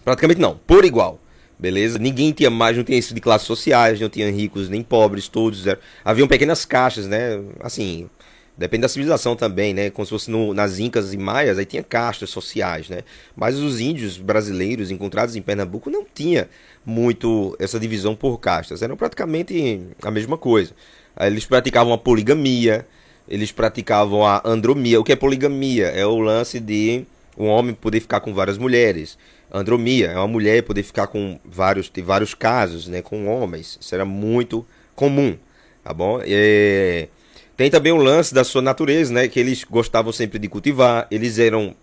[0.03, 1.19] Praticamente não, por igual.
[1.57, 1.97] Beleza?
[1.97, 5.65] Ninguém tinha mais, não tinha isso de classes sociais, não tinha ricos nem pobres, todos
[5.65, 5.79] eram.
[6.03, 7.39] Haviam pequenas caixas, né?
[7.59, 8.09] Assim,
[8.55, 9.89] Depende da civilização também, né?
[9.89, 12.99] Como se fosse no, nas Incas e Maias, aí tinha castas sociais, né?
[13.35, 16.47] Mas os índios brasileiros encontrados em Pernambuco não tinha
[16.85, 18.83] muito essa divisão por castas.
[18.83, 20.71] Eram praticamente a mesma coisa.
[21.19, 22.85] Eles praticavam a poligamia,
[23.27, 24.99] eles praticavam a andromia.
[24.99, 25.87] O que é poligamia?
[25.87, 27.05] É o lance de
[27.37, 29.17] um homem poder ficar com várias mulheres.
[29.51, 33.01] Andromia é uma mulher poder ficar com vários, ter vários casos, né?
[33.01, 33.77] Com homens.
[33.79, 34.65] Isso era muito
[34.95, 35.37] comum,
[35.83, 36.19] tá bom?
[36.25, 37.07] E
[37.55, 39.27] tem também o lance da sua natureza, né?
[39.27, 41.07] Que eles gostavam sempre de cultivar.
[41.11, 41.75] Eles eram,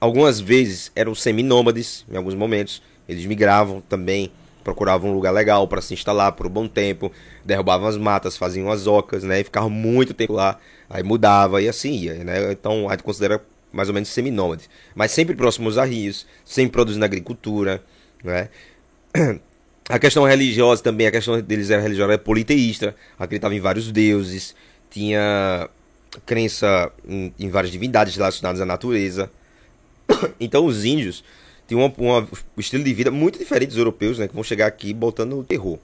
[0.00, 2.82] algumas vezes, eram seminômades, em alguns momentos.
[3.06, 4.30] Eles migravam também,
[4.64, 7.12] procuravam um lugar legal para se instalar por um bom tempo.
[7.44, 9.40] Derrubavam as matas, faziam as ocas, né?
[9.40, 10.58] E ficavam muito tempo lá.
[10.88, 12.52] Aí mudava e assim ia, né?
[12.52, 13.42] Então a gente considera
[13.72, 14.68] mais ou menos seminômades.
[14.94, 17.82] Mas sempre próximos a rios, sempre produzindo agricultura,
[18.22, 18.48] né?
[19.90, 24.54] A questão religiosa também, a questão deles era religiosa, era politeísta, acreditavam em vários deuses,
[24.90, 25.66] tinha
[26.26, 29.30] crença em, em várias divindades relacionadas à natureza.
[30.38, 31.24] Então os índios
[31.66, 34.28] tinham um estilo de vida muito diferente dos europeus, né?
[34.28, 35.78] Que vão chegar aqui botando terror,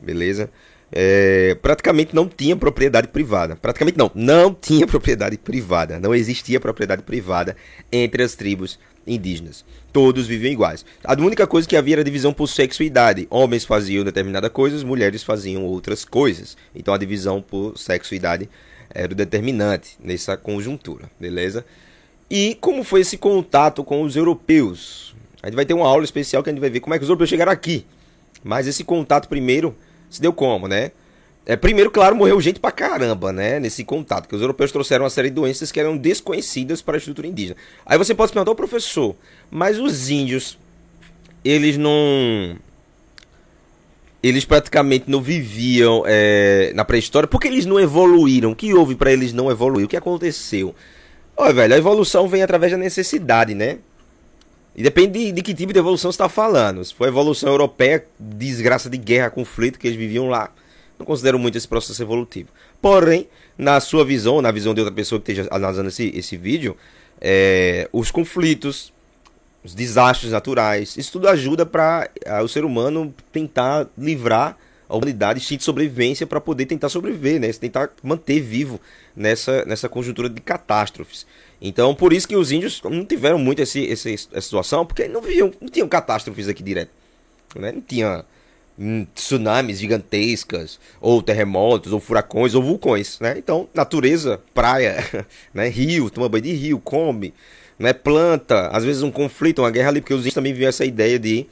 [0.00, 0.50] beleza?
[0.92, 3.56] É, praticamente não tinha propriedade privada.
[3.56, 6.00] Praticamente não, não tinha propriedade privada.
[6.00, 7.56] Não existia propriedade privada
[7.92, 9.64] entre as tribos indígenas.
[9.92, 10.84] Todos viviam iguais.
[11.04, 13.26] A única coisa que havia era divisão por sexo e idade.
[13.30, 16.56] Homens faziam determinadas coisas, mulheres faziam outras coisas.
[16.74, 18.48] Então a divisão por sexo e idade
[18.92, 21.64] era o determinante nessa conjuntura, beleza?
[22.28, 25.14] E como foi esse contato com os europeus?
[25.42, 27.04] A gente vai ter uma aula especial que a gente vai ver como é que
[27.04, 27.84] os europeus chegaram aqui.
[28.42, 29.74] Mas esse contato primeiro
[30.10, 30.90] se deu como, né?
[31.46, 33.58] É, primeiro, claro, morreu gente pra caramba, né?
[33.58, 36.98] Nesse contato, que os europeus trouxeram uma série de doenças que eram desconhecidas para a
[36.98, 37.56] estrutura indígena.
[37.86, 39.16] Aí você pode se perguntar, professor,
[39.50, 40.58] mas os índios,
[41.44, 42.56] eles não.
[44.22, 47.26] Eles praticamente não viviam é, na pré-história.
[47.26, 48.50] Por que eles não evoluíram?
[48.52, 49.86] O que houve para eles não evoluir?
[49.86, 50.74] O que aconteceu?
[51.34, 53.78] Olha, velho, a evolução vem através da necessidade, né?
[54.80, 56.82] E depende de, de que tipo de evolução você está falando.
[56.82, 60.50] Se for evolução europeia, desgraça de guerra, conflito que eles viviam lá,
[60.98, 62.48] não considero muito esse processo evolutivo.
[62.80, 66.78] Porém, na sua visão, na visão de outra pessoa que esteja analisando esse, esse vídeo,
[67.20, 68.90] é, os conflitos,
[69.62, 72.08] os desastres naturais, isso tudo ajuda para
[72.42, 74.56] o ser humano tentar livrar
[74.88, 77.52] a humanidade de sobrevivência para poder tentar sobreviver, né?
[77.52, 78.80] Tentar manter vivo
[79.14, 81.26] nessa, nessa conjuntura de catástrofes.
[81.60, 85.20] Então, por isso que os índios não tiveram muito esse, esse, essa situação, porque não
[85.20, 86.90] viviam, não tinham catástrofes aqui direto.
[87.54, 87.72] Né?
[87.72, 88.24] Não tinha
[88.78, 93.20] hum, tsunamis gigantescas, ou terremotos, ou furacões, ou vulcões.
[93.20, 93.34] Né?
[93.36, 95.04] Então, natureza, praia,
[95.52, 95.68] né?
[95.68, 97.34] rio, toma banho de rio, come,
[97.78, 97.92] né?
[97.92, 101.18] planta, às vezes um conflito, uma guerra ali, porque os índios também viviam essa ideia
[101.18, 101.46] de,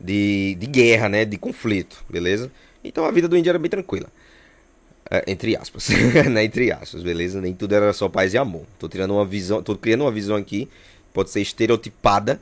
[0.00, 1.24] de, de guerra, né?
[1.24, 2.50] de conflito, beleza?
[2.82, 4.08] Então a vida do índio era bem tranquila.
[5.10, 5.88] É, entre aspas,
[6.30, 6.44] né?
[6.44, 7.40] Entre aspas, beleza?
[7.40, 8.64] Nem tudo era só paz e amor.
[8.78, 10.68] Tô tirando uma visão, tô criando uma visão aqui,
[11.14, 12.40] pode ser estereotipada,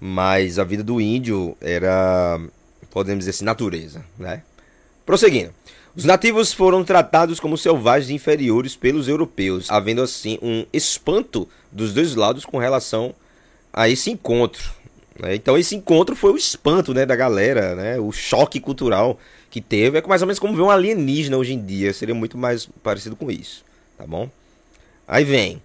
[0.00, 2.40] mas a vida do índio era,
[2.90, 4.42] podemos dizer assim, natureza, né?
[5.04, 5.52] Prosseguindo.
[5.94, 12.14] Os nativos foram tratados como selvagens inferiores pelos europeus, havendo assim um espanto dos dois
[12.14, 13.14] lados com relação
[13.70, 14.72] a esse encontro.
[15.20, 15.34] Né?
[15.34, 17.98] Então esse encontro foi o espanto né, da galera, né?
[17.98, 19.18] o choque cultural
[19.52, 19.98] que teve.
[19.98, 21.92] É mais ou menos como ver um alienígena hoje em dia.
[21.92, 23.62] Seria muito mais parecido com isso.
[23.98, 24.28] Tá bom?
[25.06, 25.62] Aí vem.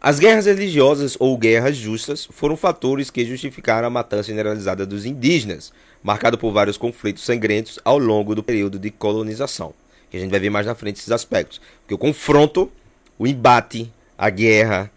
[0.00, 5.72] As guerras religiosas ou guerras justas foram fatores que justificaram a matança generalizada dos indígenas,
[6.02, 9.72] marcado por vários conflitos sangrentos ao longo do período de colonização.
[10.10, 11.60] Que a gente vai ver mais na frente esses aspectos.
[11.80, 12.70] Porque o confronto,
[13.16, 14.90] o embate, a guerra,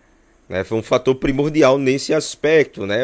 [0.49, 2.99] né, foi um fator primordial nesse aspecto, né?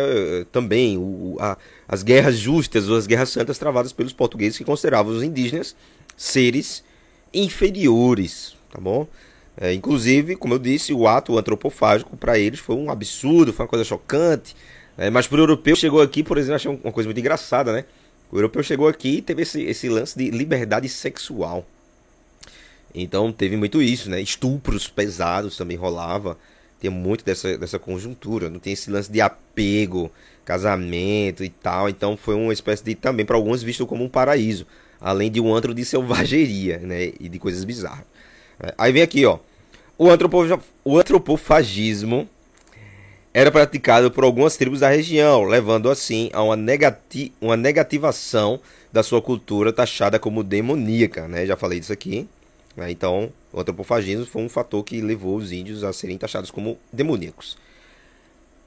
[0.51, 1.55] Também o, a,
[1.87, 5.75] as guerras justas ou as guerras santas travadas pelos portugueses que consideravam os indígenas
[6.17, 6.83] seres
[7.31, 9.07] inferiores, tá bom?
[9.57, 13.69] É, inclusive, como eu disse, o ato antropofágico para eles foi um absurdo, foi uma
[13.69, 14.55] coisa chocante.
[14.97, 15.11] Né?
[15.11, 17.85] Mas para o europeu chegou aqui, por exemplo, achei uma coisa muito engraçada, né?
[18.31, 21.65] O europeu chegou aqui e teve esse, esse lance de liberdade sexual.
[22.93, 24.19] Então teve muito isso, né?
[24.19, 26.37] Estupros pesados também rolava
[26.79, 30.11] tem muito dessa, dessa conjuntura, não tem esse lance de apego,
[30.43, 31.89] casamento e tal.
[31.89, 34.65] Então foi uma espécie de também para alguns visto como um paraíso,
[34.99, 38.05] além de um antro de selvageria, né, e de coisas bizarras.
[38.59, 39.39] É, aí vem aqui, ó,
[39.97, 40.07] o,
[40.83, 42.29] o antropofagismo
[43.33, 48.61] era praticado por algumas tribos da região, levando assim a uma, negati uma negativação
[48.93, 51.45] da sua cultura taxada como demoníaca, né?
[51.45, 52.29] Já falei disso aqui.
[52.75, 52.91] Né?
[52.91, 57.57] Então, o antropofagismo foi um fator que levou os índios a serem taxados como demoníacos.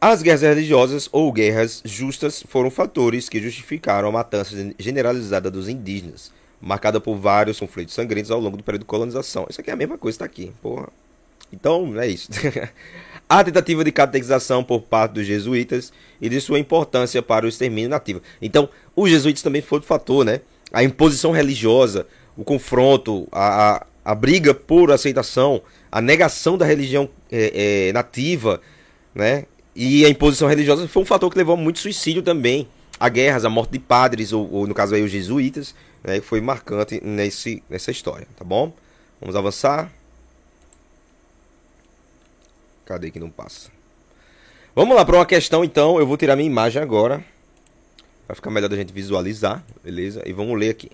[0.00, 6.32] As guerras religiosas ou guerras justas foram fatores que justificaram a matança generalizada dos indígenas,
[6.60, 9.46] marcada por vários conflitos sangrentos ao longo do período de colonização.
[9.50, 10.88] Isso aqui é a mesma coisa, está aqui, porra.
[11.52, 12.28] Então, é isso.
[13.28, 17.90] a tentativa de catequização por parte dos jesuítas e de sua importância para o extermínio
[17.90, 18.22] nativo.
[18.40, 20.40] Então, os jesuítas também foram fator, né?
[20.72, 27.92] A imposição religiosa, o confronto, a briga por aceitação, a negação da religião é, é,
[27.92, 28.60] nativa,
[29.14, 29.44] né?
[29.74, 32.68] E a imposição religiosa foi um fator que levou a muito suicídio também.
[32.98, 36.20] A guerras, a morte de padres, ou, ou no caso aí os jesuítas, né?
[36.20, 38.72] Foi marcante nesse, nessa história, tá bom?
[39.20, 39.92] Vamos avançar.
[42.84, 43.70] Cadê que não passa?
[44.74, 45.98] Vamos lá para uma questão então.
[45.98, 47.22] Eu vou tirar minha imagem agora.
[48.26, 50.22] Vai ficar melhor da gente visualizar, beleza?
[50.24, 50.90] E vamos ler aqui.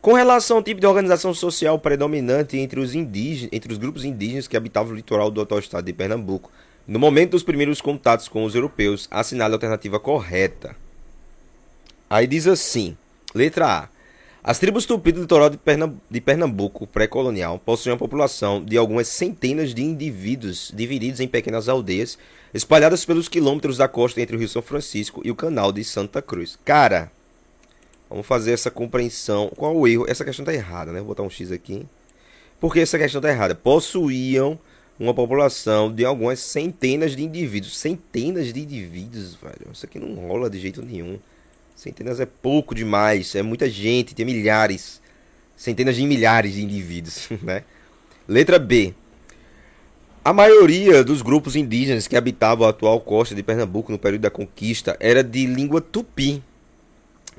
[0.00, 4.48] Com relação ao tipo de organização social predominante entre os, indígenas, entre os grupos indígenas
[4.48, 6.50] que habitavam o litoral do atual estado de Pernambuco,
[6.88, 10.74] no momento dos primeiros contatos com os europeus, assinale a alternativa correta.
[12.08, 12.96] Aí diz assim:
[13.34, 13.88] letra A.
[14.42, 19.82] As tribos tupi do litoral de Pernambuco pré-colonial possuem uma população de algumas centenas de
[19.82, 22.16] indivíduos divididos em pequenas aldeias
[22.54, 26.22] espalhadas pelos quilômetros da costa entre o Rio São Francisco e o canal de Santa
[26.22, 26.58] Cruz.
[26.64, 27.12] Cara,
[28.10, 29.52] Vamos fazer essa compreensão.
[29.56, 30.04] Qual o erro?
[30.08, 30.98] Essa questão está errada, né?
[30.98, 31.86] Vou botar um X aqui.
[32.58, 33.54] Por que essa questão está errada?
[33.54, 34.58] Possuíam
[34.98, 37.78] uma população de algumas centenas de indivíduos.
[37.78, 39.72] Centenas de indivíduos, velho.
[39.72, 41.20] Isso aqui não rola de jeito nenhum.
[41.76, 43.34] Centenas é pouco demais.
[43.36, 44.12] É muita gente.
[44.12, 45.00] Tem milhares.
[45.56, 47.62] Centenas de milhares de indivíduos, né?
[48.26, 48.92] Letra B.
[50.24, 54.30] A maioria dos grupos indígenas que habitavam a atual costa de Pernambuco no período da
[54.30, 56.42] conquista era de língua tupi.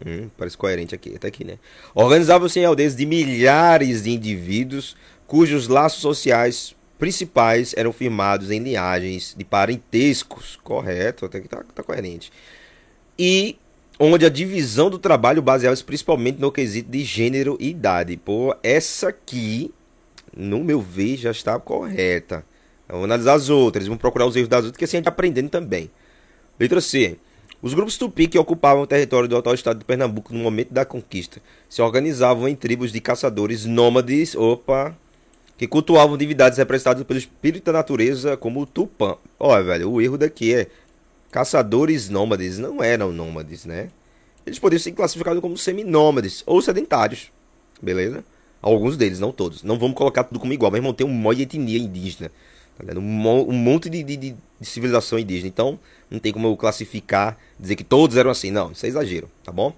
[0.06, 1.60] Hum, parece coerente aqui, até aqui, né?
[1.94, 4.96] Organizavam-se em aldeias de milhares de indivíduos
[5.28, 10.60] cujos laços sociais principais eram firmados em linhagens de parentescos.
[10.64, 12.32] Correto, até que tá, tá coerente.
[13.18, 13.58] E
[14.00, 18.18] onde a divisão do trabalho baseava-se principalmente no quesito de gênero e idade.
[18.18, 19.74] Pô, essa aqui,
[20.36, 22.44] no meu ver, já está correta.
[22.88, 25.12] Vamos analisar as outras, vamos procurar os erros das outras, que assim a gente tá
[25.12, 25.90] aprendendo também.
[26.60, 27.18] Letra C.
[27.62, 30.84] Os grupos tupi que ocupavam o território do atual estado de Pernambuco no momento da
[30.84, 34.98] conquista se organizavam em tribos de caçadores nômades, opa,
[35.60, 39.16] que cultuavam divindades representadas pelo espírito da natureza, como o Tupã.
[39.40, 40.68] Olha, velho, o erro daqui é
[41.30, 43.90] caçadores nômades não eram nômades, né?
[44.44, 47.32] Eles poderiam ser classificados como seminômades ou sedentários,
[47.80, 48.26] beleza?
[48.60, 49.62] Alguns deles, não todos.
[49.62, 52.32] Não vamos colocar tudo como igual, mas irmão, tem um monte de etnia indígena,
[52.78, 55.48] tá um, um monte de, de, de, civilização indígena.
[55.48, 55.80] Então,
[56.10, 58.52] não tem como eu classificar, dizer que todos eram assim.
[58.52, 59.74] Não, isso é exagero, tá bom?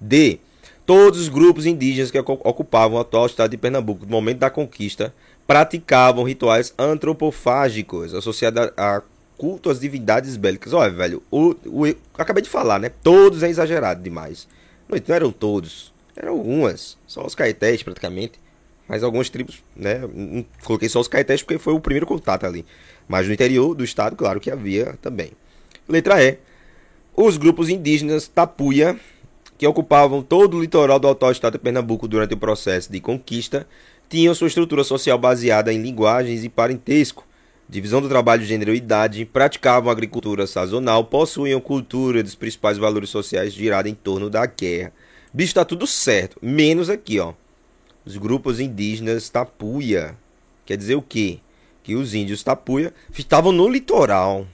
[0.00, 0.38] D.
[0.86, 5.14] Todos os grupos indígenas que ocupavam o atual estado de Pernambuco no momento da conquista
[5.46, 9.02] praticavam rituais antropofágicos associados a
[9.40, 10.72] culto às divindades bélicas.
[10.72, 12.90] Olha, velho, o, o, eu acabei de falar, né?
[13.02, 14.46] Todos é exagerado demais.
[14.88, 16.98] Não, não eram todos, eram algumas.
[17.06, 18.38] Só os caetés, praticamente.
[18.90, 20.00] Mas algumas tribos, né?
[20.64, 22.66] Coloquei só os caetés porque foi o primeiro contato ali.
[23.06, 25.30] Mas no interior do estado, claro que havia também.
[25.88, 26.38] Letra E.
[27.14, 28.98] Os grupos indígenas Tapuia
[29.60, 33.66] que ocupavam todo o litoral do atual estado de Pernambuco durante o processo de conquista,
[34.08, 37.26] tinham sua estrutura social baseada em linguagens e parentesco,
[37.68, 43.52] divisão do trabalho gênero e idade, praticavam agricultura sazonal, possuíam cultura dos principais valores sociais
[43.52, 44.94] girada em torno da guerra.
[45.30, 47.34] Bicho, tá tudo certo, menos aqui, ó.
[48.04, 50.16] Os grupos indígenas Tapuia.
[50.64, 51.40] Quer dizer o quê?
[51.82, 54.46] Que os índios Tapuia estavam no litoral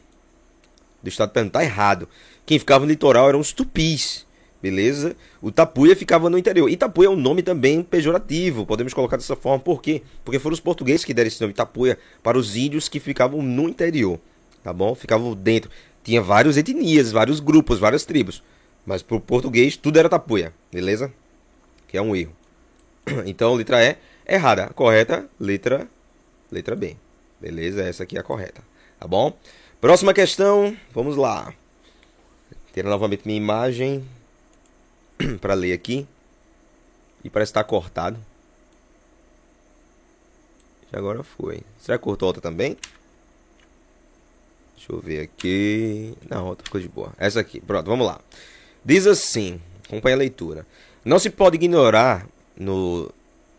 [1.03, 1.51] do estado de.
[1.51, 2.09] Tá errado.
[2.45, 4.27] Quem ficava no litoral eram os tupis
[4.67, 5.15] beleza?
[5.41, 6.69] O Tapuia ficava no interior.
[6.69, 9.59] E Tapuia é um nome também pejorativo, podemos colocar dessa forma.
[9.59, 10.03] Por quê?
[10.25, 13.69] Porque foram os portugueses que deram esse nome Tapuia para os índios que ficavam no
[13.69, 14.19] interior,
[14.63, 14.95] tá bom?
[14.95, 15.71] Ficavam dentro.
[16.03, 18.43] Tinha várias etnias, vários grupos, várias tribos.
[18.85, 21.13] Mas para o português tudo era Tapuia, beleza?
[21.89, 22.33] Que é um erro.
[23.27, 24.69] Então, letra E, errada.
[24.75, 25.89] Correta, letra,
[26.51, 26.97] letra B.
[27.41, 27.83] Beleza?
[27.83, 28.63] Essa aqui é a correta.
[28.99, 29.37] Tá bom?
[29.81, 31.53] Próxima questão, vamos lá.
[32.73, 34.05] Ter novamente minha imagem.
[35.41, 36.07] para ler aqui.
[37.23, 38.19] E parece estar tá cortado.
[40.93, 41.63] Já agora foi.
[41.79, 42.77] Será que cortou outra também?
[44.77, 46.17] Deixa eu ver aqui.
[46.29, 47.13] Não, outra coisa de boa.
[47.19, 47.61] Essa aqui.
[47.61, 48.21] Pronto, vamos lá.
[48.85, 49.61] Diz assim.
[49.87, 50.67] Acompanha a leitura.
[51.05, 53.11] Não se pode ignorar no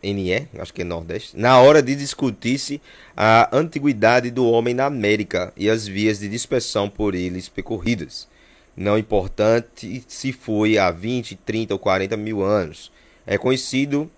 [0.01, 2.81] NE, acho que é Nordeste, na hora de discutir-se
[3.15, 8.27] a antiguidade do homem na América e as vias de dispersão por eles percorridas
[8.77, 12.91] não importante se foi há 20, 30 ou 40 mil anos.
[13.25, 14.09] É conhecido,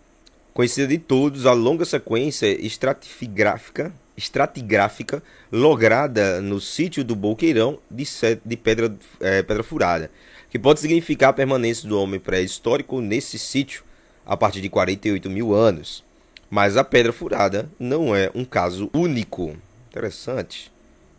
[0.54, 8.04] conhecida de todos a longa sequência estratigráfica, estratigráfica lograda no sítio do Boqueirão de,
[8.44, 10.12] de pedra, é, pedra furada,
[10.50, 13.86] que pode significar a permanência do homem pré-histórico nesse sítio
[14.30, 16.04] a partir de 48 mil anos.
[16.52, 19.58] Mas a pedra furada não é um caso único.
[19.90, 20.72] Interessante.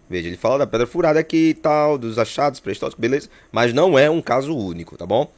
[0.08, 3.28] Veja, ele fala da pedra furada aqui e tal, dos achados pré-históricos, beleza?
[3.50, 5.28] Mas não é um caso único, tá bom?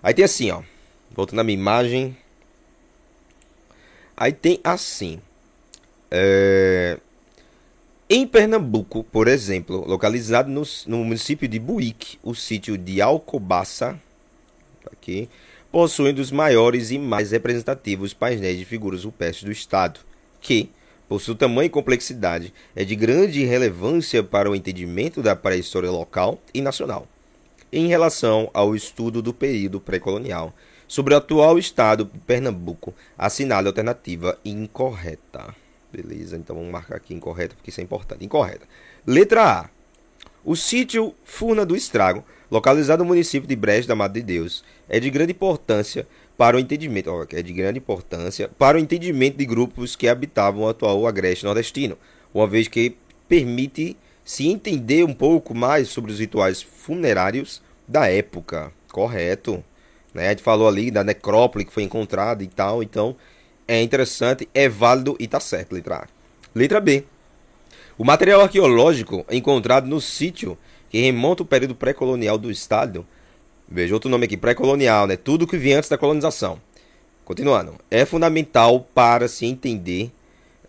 [0.00, 0.62] Aí tem assim, ó.
[1.10, 2.16] Voltando na minha imagem.
[4.16, 5.20] Aí tem assim.
[6.08, 6.96] É...
[8.08, 14.00] Em Pernambuco, por exemplo, localizado no, no município de Buíque, o sítio de Alcobaça,
[14.92, 15.28] aqui,
[15.76, 20.00] possui um dos maiores e mais representativos painéis de figuras rupestres do estado,
[20.40, 20.70] que,
[21.06, 26.40] por seu tamanho e complexidade, é de grande relevância para o entendimento da pré-história local
[26.54, 27.06] e nacional.
[27.70, 30.54] Em relação ao estudo do período pré-colonial,
[30.88, 35.54] sobre o atual estado de Pernambuco, assinale alternativa incorreta.
[35.92, 38.24] Beleza, então vamos marcar aqui incorreta, porque isso é importante.
[38.24, 38.66] Incorreta.
[39.06, 39.70] Letra A.
[40.42, 45.00] O sítio Furna do Estrago, localizado no município de Brejo da Mata de Deus, é
[45.00, 46.06] de grande importância
[46.36, 50.62] para o entendimento, ó, é de grande importância para o entendimento de grupos que habitavam
[50.62, 51.96] o atual agreste nordestino,
[52.32, 52.96] uma vez que
[53.28, 58.72] permite se entender um pouco mais sobre os rituais funerários da época.
[58.92, 59.62] Correto.
[60.12, 60.26] Né?
[60.26, 63.16] A gente falou ali da necrópole que foi encontrada e tal, então
[63.68, 66.06] é interessante, é válido e tá certo, letra A.
[66.54, 67.04] Letra B.
[67.98, 70.58] O material arqueológico encontrado no sítio,
[70.88, 73.06] que remonta ao período pré-colonial do estado,
[73.68, 75.16] Veja outro nome aqui, pré-colonial, né?
[75.16, 76.60] Tudo que vinha antes da colonização.
[77.24, 77.74] Continuando.
[77.90, 80.12] É fundamental para se entender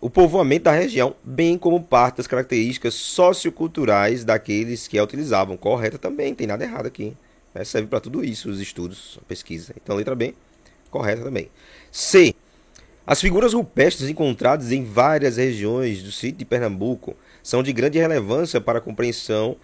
[0.00, 5.56] o povoamento da região, bem como parte das características socioculturais daqueles que a utilizavam.
[5.56, 7.16] Correta também, tem nada errado aqui.
[7.54, 9.72] É, serve para tudo isso, os estudos, a pesquisa.
[9.80, 10.34] Então, letra B,
[10.90, 11.48] correta também.
[11.92, 12.34] C.
[13.06, 18.60] As figuras rupestres encontradas em várias regiões do sítio de Pernambuco são de grande relevância
[18.60, 19.56] para a compreensão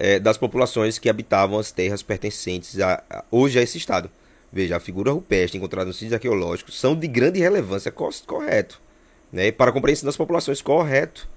[0.00, 4.10] é, das populações que habitavam as terras pertencentes a, a, hoje a esse estado.
[4.50, 7.92] Veja, a figura rupestre encontrada nos sítios arqueológicos são de grande relevância,
[8.26, 8.80] correto.
[9.30, 9.52] Né?
[9.52, 11.28] Para a compreensão das populações, correto.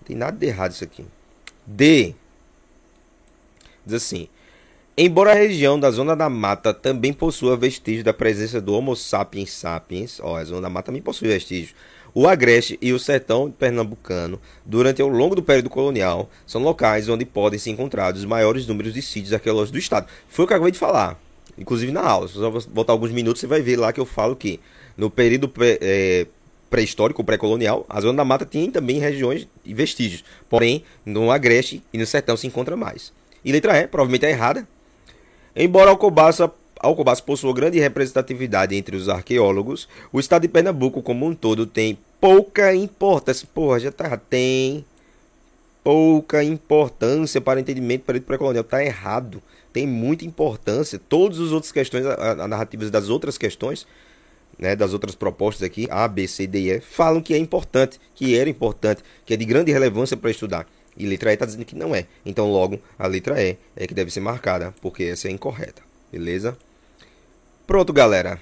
[0.00, 1.04] Não tem nada de errado isso aqui.
[1.66, 2.14] D.
[3.84, 4.28] Diz assim:
[4.96, 9.50] Embora a região da Zona da Mata também possua vestígios da presença do Homo sapiens
[9.50, 11.74] sapiens, ó, a Zona da Mata também possui vestígios.
[12.14, 17.24] O Agreste e o Sertão Pernambucano, durante ao longo do período colonial, são locais onde
[17.24, 20.06] podem ser encontrados os maiores números de sítios arqueológicos do estado.
[20.28, 21.18] Foi o que eu acabei de falar,
[21.56, 22.28] inclusive na aula.
[22.28, 24.60] Se você voltar alguns minutos, você vai ver lá que eu falo que
[24.96, 26.26] no período é,
[26.68, 30.22] pré-histórico, pré-colonial, a Zona da Mata tinha também regiões e vestígios.
[30.50, 33.10] Porém, no Agreste e no Sertão se encontra mais.
[33.42, 34.68] E letra E, provavelmente é errada,
[35.54, 36.50] Embora Alcobaça,
[36.82, 41.96] Alcobaça possua grande representatividade entre os arqueólogos, o estado de Pernambuco como um todo tem
[42.20, 43.48] pouca importância.
[43.54, 44.84] Porra, já tá, tem
[45.84, 48.64] pouca importância para o entendimento do período pré-colonial.
[48.64, 49.40] Tá errado.
[49.72, 51.00] Tem muita importância.
[51.08, 53.86] Todas as outras questões, as narrativas das outras questões,
[54.58, 58.00] né, das outras propostas aqui, A, B, C, D e E, falam que é importante,
[58.14, 60.66] que era importante, que é de grande relevância para estudar.
[60.96, 62.06] E letra E está dizendo que não é.
[62.26, 65.80] Então, logo, a letra E é que deve ser marcada, porque essa é incorreta.
[66.10, 66.56] Beleza?
[67.72, 68.38] Pronto, galera.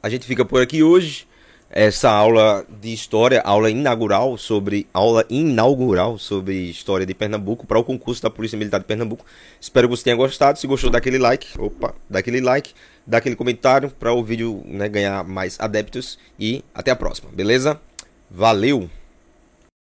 [0.00, 1.26] A gente fica por aqui hoje.
[1.68, 7.82] Essa aula de história, aula inaugural sobre aula inaugural sobre história de Pernambuco para o
[7.82, 9.26] concurso da Polícia Militar de Pernambuco.
[9.60, 10.60] Espero que você tenha gostado.
[10.60, 12.72] Se gostou, dá aquele like, opa, dá aquele like,
[13.04, 17.80] dá aquele comentário para o vídeo né, ganhar mais adeptos e até a próxima, beleza?
[18.30, 18.88] Valeu!